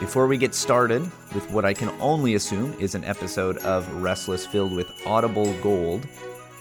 [0.00, 1.02] Before we get started
[1.34, 6.06] with what I can only assume is an episode of Restless filled with audible gold,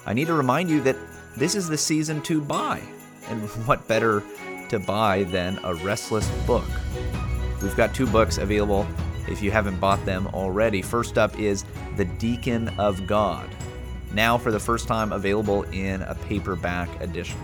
[0.07, 0.95] I need to remind you that
[1.35, 2.81] this is the season to buy.
[3.29, 4.23] And what better
[4.69, 6.65] to buy than a Restless book?
[7.61, 8.87] We've got two books available
[9.27, 10.81] if you haven't bought them already.
[10.81, 11.63] First up is
[11.95, 13.47] The Deacon of God,
[14.13, 17.39] now for the first time available in a paperback edition.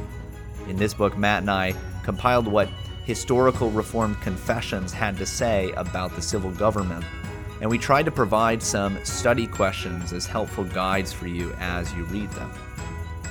[0.68, 2.68] In this book, Matt and I compiled what
[3.04, 7.04] historical Reformed confessions had to say about the civil government,
[7.62, 12.04] and we tried to provide some study questions as helpful guides for you as you
[12.06, 12.52] read them.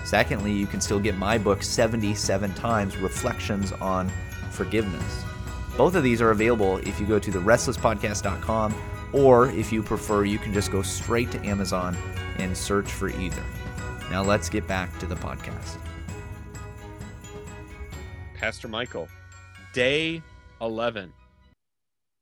[0.05, 4.11] Secondly, you can still get my book 77 times Reflections on
[4.50, 5.24] Forgiveness.
[5.77, 8.75] Both of these are available if you go to therestlesspodcast.com,
[9.12, 11.97] or if you prefer, you can just go straight to Amazon
[12.39, 13.42] and search for either.
[14.11, 15.78] Now let's get back to the podcast.
[18.34, 19.09] Pastor Michael,
[19.73, 20.23] day
[20.61, 21.12] 11.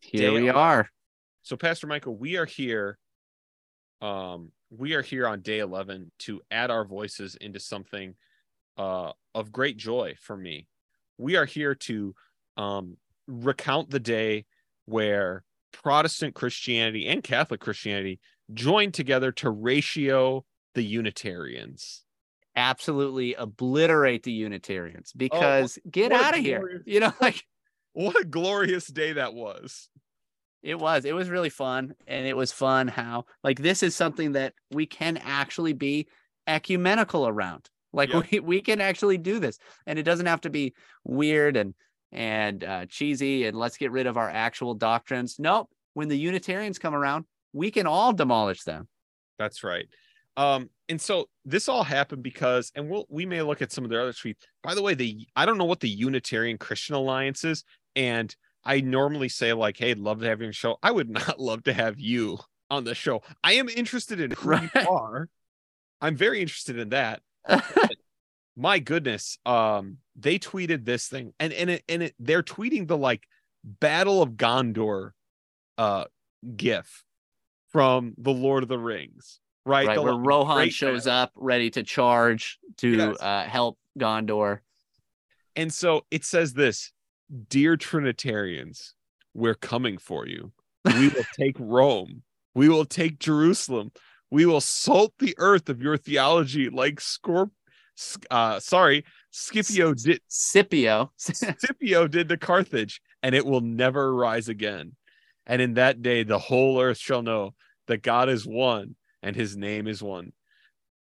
[0.01, 0.57] Here Day we 11.
[0.57, 0.89] are.
[1.43, 2.99] So, Pastor Michael, we are here.
[4.01, 8.15] Um, we are here on day 11 to add our voices into something
[8.79, 10.67] uh, of great joy for me.
[11.19, 12.15] We are here to
[12.57, 14.47] um, recount the day
[14.87, 18.21] where Protestant Christianity and Catholic Christianity
[18.55, 22.05] joined together to ratio the Unitarians.
[22.57, 26.83] Absolutely obliterate the Unitarians because get Oh, a out of here.
[26.87, 27.45] You know, like
[27.93, 29.89] What a glorious day that was.
[30.63, 31.05] it was.
[31.05, 31.95] It was really fun.
[32.07, 36.07] And it was fun how, like, this is something that we can actually be
[36.47, 37.69] ecumenical around.
[37.93, 38.23] Like, Yeah.
[38.31, 39.59] we, we can actually do this.
[39.87, 41.75] And it doesn't have to be weird and
[42.13, 45.37] and uh, cheesy and let's get rid of our actual doctrines.
[45.39, 45.69] Nope.
[45.95, 48.89] When the Unitarians come around, we can all demolish them.
[49.39, 49.87] That's right.
[50.37, 53.91] Um, and so this all happened because, and we'll we may look at some of
[53.91, 54.37] their other tweets.
[54.63, 58.81] By the way, the I don't know what the Unitarian Christian Alliance is, and I
[58.81, 61.63] normally say like, "Hey, love to have you on the show." I would not love
[61.65, 63.23] to have you on the show.
[63.43, 65.29] I am interested in who you are.
[66.01, 67.23] I'm very interested in that.
[68.57, 72.99] My goodness, um, they tweeted this thing, and and it and it they're tweeting the
[72.99, 73.23] like
[73.65, 75.13] Battle of Gondor,
[75.79, 76.05] uh,
[76.57, 77.05] gif
[77.71, 79.87] from the Lord of the Rings, right?
[79.89, 83.17] right The, where Rohan shows up ready to charge to Yes.
[83.21, 84.61] uh, help Gondor.
[85.57, 86.93] And so it says this
[87.49, 88.95] Dear Trinitarians,
[89.35, 90.53] we're coming for you.
[90.85, 92.23] We will take Rome.
[92.55, 93.93] We will take Jerusalem.
[94.31, 97.51] We will salt the earth of your theology like Scorp.
[98.31, 100.21] Uh, sorry, Scipio did.
[100.29, 101.13] Scipio.
[101.17, 104.93] Scipio did to Carthage, and it will never rise again.
[105.47, 107.55] And in that day, the whole earth shall know
[107.89, 110.33] that God is one, and His name is one.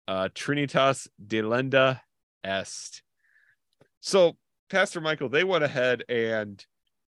[0.07, 2.01] Uh, Trinitas delenda
[2.45, 3.03] est.
[4.01, 4.37] So,
[4.71, 6.65] Pastor Michael, they went ahead and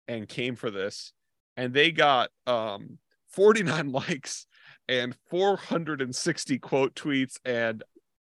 [0.08, 1.14] and came for this,
[1.56, 2.98] and they got um
[3.30, 4.48] 49 likes
[4.88, 7.84] and 460 quote tweets and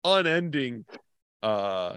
[0.03, 0.85] unending
[1.44, 1.95] uh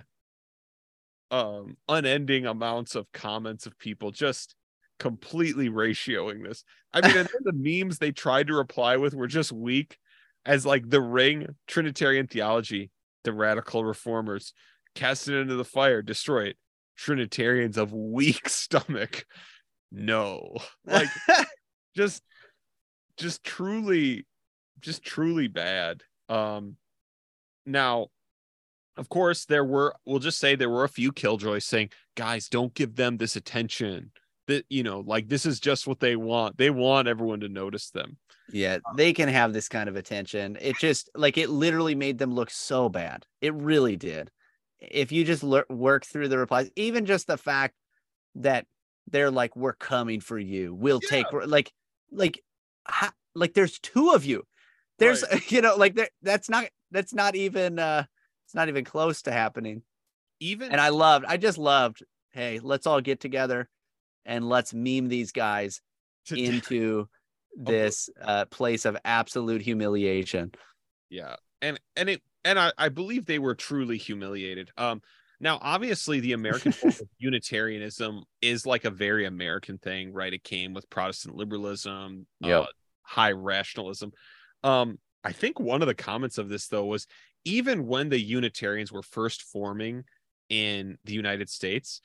[1.30, 4.54] um unending amounts of comments of people just
[4.98, 6.62] completely ratioing this.
[6.92, 9.97] I mean, the memes they tried to reply with were just weak
[10.46, 12.90] as like the ring Trinitarian theology,
[13.24, 14.52] the radical reformers
[14.94, 16.56] cast it into the fire, destroy it.
[16.96, 19.24] Trinitarians of weak stomach.
[19.92, 20.56] No.
[20.84, 21.08] Like
[21.96, 22.22] just
[23.16, 24.26] just truly
[24.80, 26.02] just truly bad.
[26.28, 26.76] Um
[27.66, 28.08] now
[28.96, 32.74] of course there were we'll just say there were a few killjoys saying, guys, don't
[32.74, 34.12] give them this attention.
[34.50, 36.58] That you know, like this is just what they want.
[36.58, 38.18] They want everyone to notice them.
[38.52, 40.58] yeah, they can have this kind of attention.
[40.60, 43.24] It just like it literally made them look so bad.
[43.40, 44.30] It really did.
[44.80, 47.74] If you just lear- work through the replies, even just the fact
[48.34, 48.66] that
[49.10, 50.74] they're like, "We're coming for you.
[50.74, 51.72] We'll take like,
[52.10, 52.42] like,
[52.86, 54.44] ha- like." There's two of you.
[54.98, 56.08] There's, you know, like there.
[56.22, 56.66] That's not.
[56.90, 57.78] That's not even.
[57.78, 58.04] uh
[58.46, 59.82] It's not even close to happening.
[60.40, 63.68] Even and I loved, I just loved, hey, let's all get together
[64.26, 65.80] and let's meme these guys
[66.27, 67.09] to- into
[67.56, 70.53] this uh, place of absolute humiliation.
[71.09, 75.03] yeah and and it and I, I believe they were truly humiliated um
[75.41, 80.44] now obviously the american form of unitarianism is like a very american thing right it
[80.44, 82.62] came with protestant liberalism Yep.
[82.62, 82.66] uh,
[83.03, 84.12] high rationalism
[84.62, 87.06] um i think one of the comments of this though was
[87.44, 90.04] even when the unitarians were first forming
[90.48, 92.00] in the united states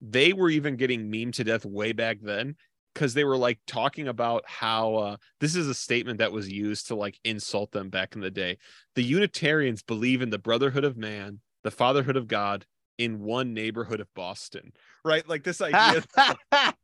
[0.00, 2.56] they were even getting meme to death way back then
[2.94, 6.88] because they were like talking about how uh, this is a statement that was used
[6.88, 8.58] to like insult them back in the day.
[8.94, 12.66] The Unitarians believe in the brotherhood of man, the fatherhood of God
[12.98, 14.72] in one neighborhood of Boston,
[15.04, 15.26] right?
[15.28, 16.02] Like this idea.
[16.16, 16.34] yeah,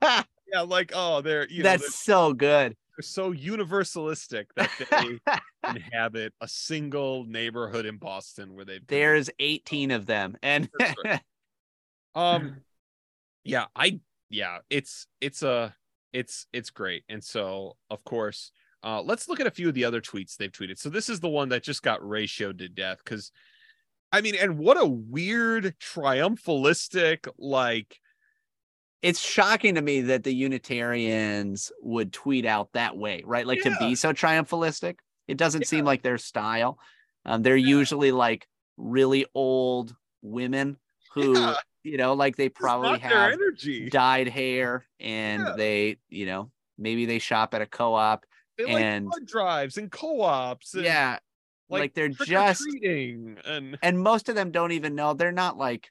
[0.53, 2.73] yeah, like oh, they're you That's know so good.
[2.73, 5.19] they're, they're so universalistic that they
[5.69, 10.37] inhabit a single neighborhood in Boston where they There's 18 of them.
[10.43, 10.71] And
[12.15, 12.63] um
[13.47, 13.99] yeah i
[14.31, 15.75] yeah it's it's a
[16.13, 18.51] it's it's great and so of course
[18.83, 21.21] uh let's look at a few of the other tweets they've tweeted so this is
[21.21, 23.31] the one that just got ratioed to death because
[24.13, 28.01] i mean and what a weird triumphalistic like
[29.03, 33.47] it's shocking to me that the Unitarians would tweet out that way, right?
[33.47, 34.99] Like to be so triumphalistic.
[35.29, 35.67] It doesn't Yeah.
[35.67, 36.79] seem like their style.
[37.25, 40.79] Um, they're usually like really old women
[41.13, 41.55] who, Yeah.
[41.87, 45.55] You know, like they probably have energy dyed hair and Yeah.
[45.57, 48.27] they, you know, maybe they shop at a co-op.
[48.59, 51.19] they like and- blood drives and co-ops and Yeah.
[51.69, 55.91] Like, they're just and and most of them don't even know they're not like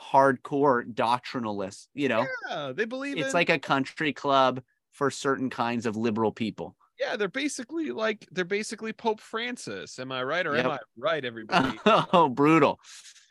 [0.00, 2.26] hardcore doctrinalists, you know.
[2.48, 4.60] yeah they believe It's in, like a country club
[4.92, 6.76] for certain kinds of liberal people.
[6.98, 10.64] yeah they're basically like they're basically pope francis am i right or Yep.
[10.64, 12.80] am i right everybody oh, brutal.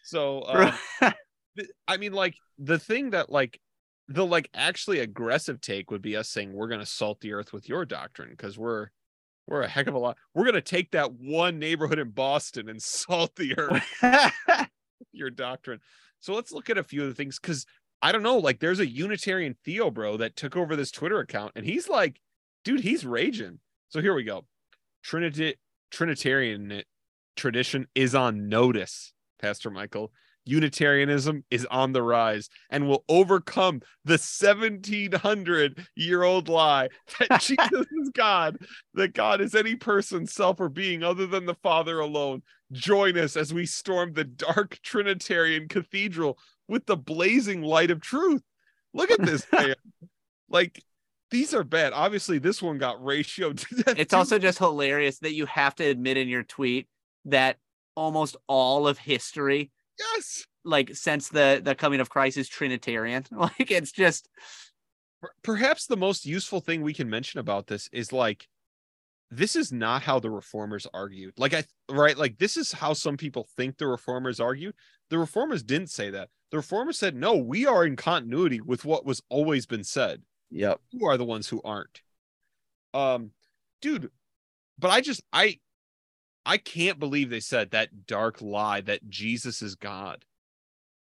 [0.03, 1.13] so uh, th-
[1.87, 3.59] I mean, like the thing that like
[4.07, 7.67] the like actually aggressive take would be us saying we're gonna salt the earth with
[7.67, 8.87] your doctrine because we're
[9.47, 10.17] we're a heck of a lot.
[10.33, 14.67] We're gonna take that one neighborhood in Boston and salt the earth with
[15.11, 15.79] your doctrine.
[16.19, 17.65] So let's look at a few of the things because
[18.01, 21.53] I don't know, like there's a Unitarian Theo bro that took over this Twitter account
[21.55, 22.21] and he's like,
[22.63, 23.59] dude, he's raging.
[23.89, 24.45] So here we go.
[25.03, 25.55] Trinity
[25.89, 26.83] Trinitarian
[27.35, 30.11] tradition is on notice, Pastor Michael.
[30.47, 36.89] Unitarianism is on the rise and will overcome the 1700 year old lie
[37.19, 38.57] that Jesus is God,
[38.93, 42.41] that God is any person, self, or being other than the Father alone.
[42.71, 48.41] Join us as we storm the dark Trinitarian cathedral with the blazing light of truth.
[48.93, 49.75] Look at this man.
[50.49, 50.83] like,
[51.29, 51.93] these are bad.
[51.93, 53.65] Obviously, this one got ratioed
[53.97, 56.87] it's also just hilarious that you have to admit in your tweet
[57.25, 57.57] that
[57.95, 60.45] almost all of history, yes.
[60.63, 63.25] like since the the coming of Christ, is Trinitarian.
[63.31, 64.29] Like it's just
[65.43, 68.47] perhaps the most useful thing we can mention about this is like
[69.31, 73.17] this is not how the reformers argued like i right like this is how some
[73.17, 74.73] people think the reformers argued
[75.09, 79.05] the reformers didn't say that the reformers said no we are in continuity with what
[79.05, 80.79] was always been said yep.
[80.91, 82.01] who are the ones who aren't
[82.93, 83.31] um
[83.81, 84.09] dude
[84.79, 85.57] but i just i
[86.47, 90.25] i can't believe they said that dark lie that jesus is god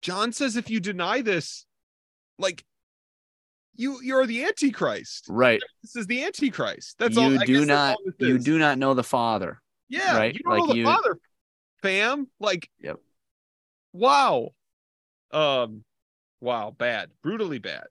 [0.02, 1.66] john says if you deny this
[2.38, 2.64] like
[3.76, 5.60] you you're the antichrist Right.
[5.82, 9.60] this is the antichrist that's all you do not you do not know the Father.
[9.88, 10.34] yeah right?
[10.34, 11.18] you don't Like know the you- father
[11.82, 12.96] fam like Yep.
[13.92, 14.48] wow
[15.32, 15.84] um
[16.40, 17.84] wow bad brutally bad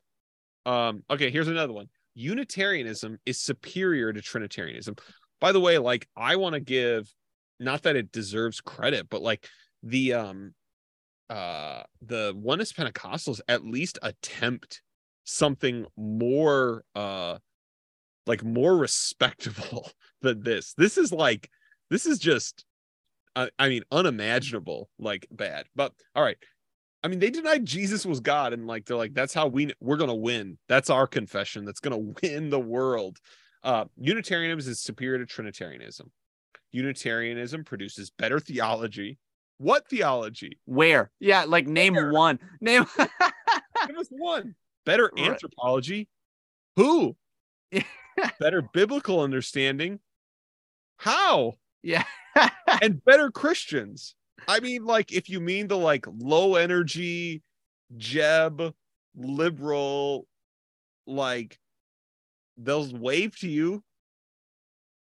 [0.66, 4.96] um okay here's another one unitarianism is superior to trinitarianism
[5.40, 7.08] by the way like i want to give
[7.60, 9.48] not that it deserves credit but like
[9.84, 10.54] the um
[11.30, 14.82] uh the oneness pentecostals at least attempt
[15.24, 17.38] something more uh
[18.28, 19.90] like more respectable
[20.22, 20.74] than this.
[20.78, 21.50] This is like
[21.90, 22.66] this is just
[23.36, 25.66] I, I mean unimaginable like bad.
[25.76, 26.38] But all right.
[27.04, 29.98] I mean they denied jesus was god and like they're like that's how we we're
[29.98, 30.58] gonna win.
[30.68, 33.18] That's our confession that's gonna win the world.
[33.64, 36.12] Uh unitarianism is superior to trinitarianism
[36.76, 39.18] unitarianism produces better theology
[39.58, 41.12] what theology Where?
[41.20, 42.12] Yeah, like name Where?
[42.12, 42.40] one.
[42.60, 42.86] Name
[43.88, 44.54] give us one
[44.86, 45.30] better Right.
[45.30, 46.10] anthropology
[46.76, 47.16] who
[47.72, 47.84] Yeah.
[48.40, 50.00] better biblical understanding
[50.98, 51.54] how
[51.84, 52.04] Yeah.
[52.82, 54.16] and better Christians.
[54.48, 57.42] I mean, like, if you mean the like low energy,
[57.96, 58.74] Jeb,
[59.16, 60.28] liberal,
[61.08, 61.58] like,
[62.58, 63.84] they'll wave to you.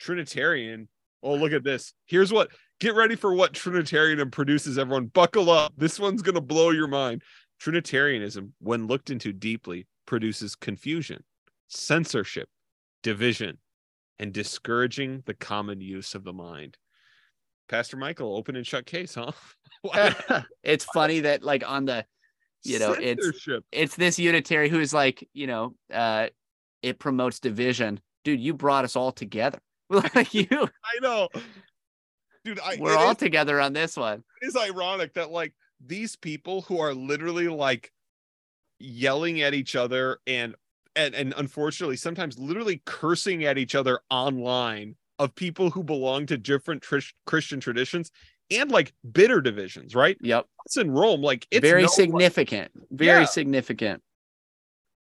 [0.00, 0.88] Trinitarian.
[1.22, 1.92] Oh, look at this.
[2.06, 5.06] Here's what get ready for what Trinitarianism produces, everyone.
[5.06, 5.72] Buckle up.
[5.76, 7.22] This one's going to blow your mind.
[7.60, 11.22] Trinitarianism, when looked into deeply, produces confusion,
[11.68, 12.48] censorship,
[13.02, 13.58] division,
[14.18, 16.78] and discouraging the common use of the mind.
[17.68, 19.32] Pastor Michael, open and shut case, huh?
[20.62, 22.04] It's funny that like on the
[22.64, 26.28] you know, it's- it's this unitary who's like, you know, uh
[26.82, 28.00] it promotes division.
[28.24, 29.58] Dude, you brought us all together.
[30.14, 31.28] like you I know.
[32.44, 34.22] Dude, I, we're all is- together on this one.
[34.40, 35.52] it is ironic that like
[35.84, 37.92] these people who are literally like
[38.78, 40.54] yelling at each other and
[40.96, 46.38] and and unfortunately sometimes literally cursing at each other online of people who belong to
[46.38, 48.10] different trish, Christian traditions
[48.50, 50.16] and like bitter divisions, right?
[50.22, 50.46] Yep.
[50.66, 52.70] It's in Rome, like it's very no- significant.
[52.90, 53.24] Very Yeah.
[53.26, 54.02] significant.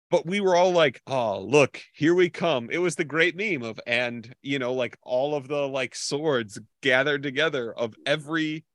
[0.09, 3.63] But we were all like, "Oh, look, here we come." It was the great meme
[3.63, 8.65] of and you know, like all of the like swords gathered together of every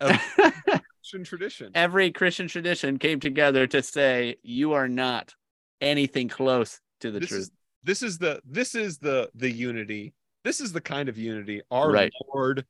[0.00, 0.18] of
[1.00, 1.72] Christian tradition.
[1.74, 5.34] Every Christian tradition came together to say you are not
[5.80, 7.40] anything close to the this truth.
[7.42, 7.50] is
[7.82, 10.12] this is the this is the the unity.
[10.44, 12.12] This is the kind of unity our Right.
[12.32, 12.64] Lord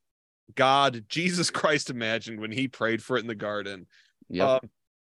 [0.55, 3.87] God Jesus Christ imagined when he prayed for it in the garden.
[4.29, 4.49] Yep.
[4.49, 4.71] Um,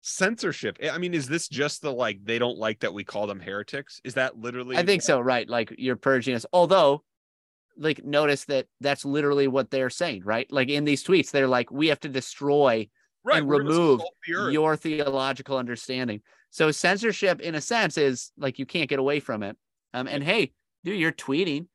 [0.03, 0.77] censorship.
[0.91, 4.01] I mean, is this just the like they don't like that we call them heretics?
[4.03, 5.49] Is that literally I think so, right?
[5.49, 6.45] Like you're purging us.
[6.53, 7.03] Although,
[7.77, 10.45] like, notice that that's literally what they're saying, right?
[10.51, 12.89] Like in these tweets, they're like, we have to destroy
[13.23, 16.21] right, and remove your theological understanding.
[16.51, 19.57] So censorship, in a sense, is like you can't get away from it.
[19.93, 20.51] Um, and hey,
[20.83, 21.67] dude, you're tweeting,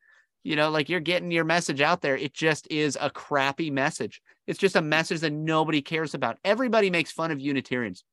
[0.44, 2.16] you know, like you're getting your message out there.
[2.16, 4.20] It just is a crappy message.
[4.46, 6.38] It's just a message that nobody cares about.
[6.44, 8.04] Everybody makes fun of Unitarians.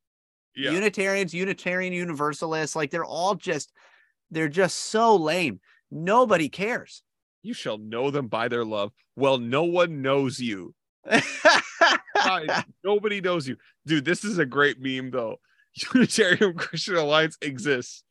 [0.56, 0.72] Yeah.
[0.72, 3.72] Unitarians, Unitarian Universalists, like they're all just,
[4.32, 5.60] they're just so lame.
[5.92, 7.04] Nobody cares.
[7.44, 8.92] you shall know them by their love.
[9.16, 10.74] Well, no one knows you.
[11.08, 13.58] Guys, nobody knows you.
[13.86, 15.38] Dude, this is a great meme though.
[15.94, 18.04] Unitarian Christian Alliance exists.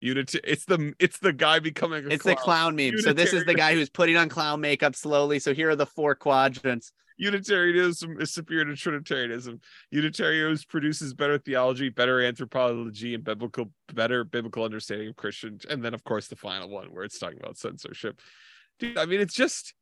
[0.00, 2.98] Unity it's the it's the guy becoming a it's the clown meme.
[2.98, 5.38] So this is the guy who's putting on clown makeup slowly.
[5.38, 6.92] So here are the four quadrants.
[7.18, 9.60] Unitarianism is superior to Trinitarianism.
[9.90, 15.64] Unitarianism produces better theology, better anthropology, and biblical better biblical understanding of Christians.
[15.68, 18.20] And then, of course, the final one where it's talking about censorship.
[18.78, 19.74] Dude, I mean, it's just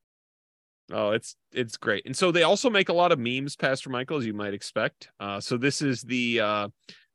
[0.93, 2.07] oh, it's it's great.
[2.07, 5.09] And so they also make a lot of memes, Pastor Michael, as you might expect.
[5.19, 6.69] Uh, so this is the uh,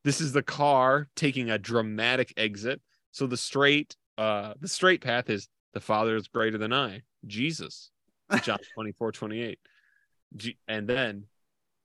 [0.04, 2.82] this is the car taking a dramatic exit.
[3.12, 7.92] So the straight uh, the straight path is the Father is greater than I, Jesus,
[8.42, 9.60] John 24, 28.
[10.68, 11.26] And then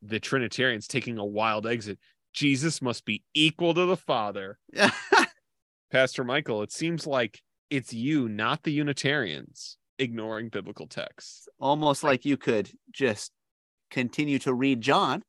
[0.02, 1.98] the Trinitarians taking a wild exit.
[2.32, 4.58] Jesus must be equal to the Father.
[5.90, 7.40] Pastor Michael, it seems like
[7.70, 11.48] it's you, not the Unitarians, ignoring biblical texts.
[11.58, 13.32] Almost like you could just
[13.90, 15.22] continue to read John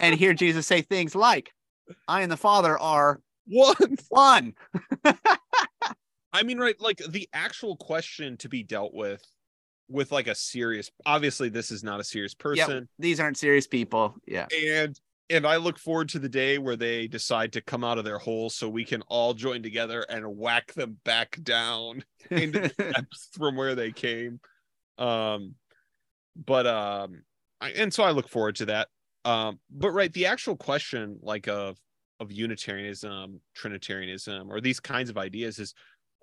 [0.00, 1.52] and hear Jesus say things like,
[2.06, 3.96] I and the Father are One.
[4.08, 4.54] one.
[6.32, 9.22] I mean, right, like the actual question to be dealt with
[9.88, 12.88] with like a serious obviously this is not a serious person.
[12.98, 14.14] These aren't serious people.
[14.26, 14.46] Yeah.
[14.52, 14.98] and
[15.30, 18.18] and I look forward to the day where they decide to come out of their
[18.18, 23.28] hole so we can all join together and whack them back down into the depths
[23.32, 24.40] from where they came.
[24.96, 25.54] Um,
[26.46, 27.22] but um,
[27.60, 28.88] I, and so I look forward to that.
[29.24, 31.78] Um, but right, the actual question like of
[32.20, 35.74] of Unitarianism, Trinitarianism, or these kinds of ideas is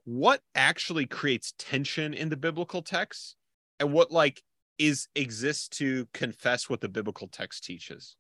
[0.04, 3.36] what actually creates tension in the biblical text,
[3.80, 4.42] and what like
[4.78, 8.16] is exists to confess what the biblical text teaches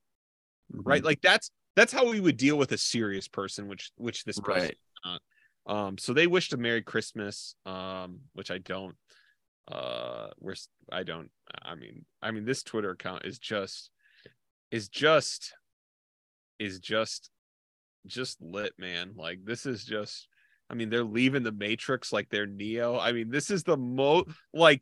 [0.71, 4.39] right like that's that's how we would deal with a serious person which which this
[4.39, 4.71] person Right.
[4.71, 5.21] is not.
[5.85, 8.95] um so they wished a merry christmas um which i don't
[9.71, 10.55] uh we're
[10.91, 11.29] i don't
[11.63, 13.89] i mean i mean this twitter account is just
[14.71, 15.53] is just
[16.59, 17.29] is just
[18.05, 20.27] just lit man like this is just
[20.69, 24.29] i mean they're leaving the matrix like they're neo i mean this is the most
[24.53, 24.81] like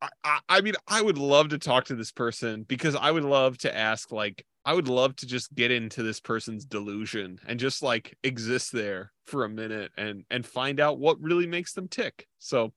[0.00, 3.58] I, I mean, I would love to talk to this person because I would love
[3.58, 7.82] to ask, like, I would love to just get into this person's delusion and just
[7.82, 12.26] like exist there for a minute and and find out what really makes them tick.
[12.38, 12.74] So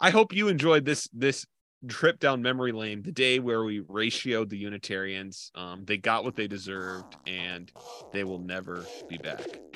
[0.00, 1.46] I hope you enjoyed this this
[1.88, 5.50] trip down memory lane, the day where we ratioed the Unitarians.
[5.54, 7.70] Um, they got what they deserved and
[8.12, 9.73] they will never be back.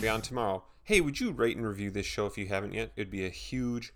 [0.00, 0.62] Be on tomorrow.
[0.84, 2.92] Hey, would you rate and review this show if you haven't yet?
[2.94, 3.92] It'd be a huge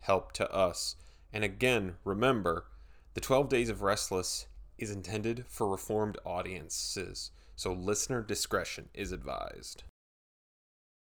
[0.00, 0.94] help to us.
[1.32, 2.66] And again, remember,
[3.14, 4.46] the 12 Days of Restless
[4.78, 9.82] is intended for reformed audiences, so listener discretion is advised.